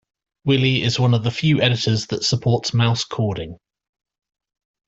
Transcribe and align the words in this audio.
Wily 0.45 0.81
is 0.81 0.99
one 0.99 1.13
of 1.13 1.23
the 1.23 1.29
few 1.29 1.61
editors 1.61 2.07
that 2.07 2.23
supports 2.23 2.73
mouse 2.73 3.03
chording. 3.07 3.59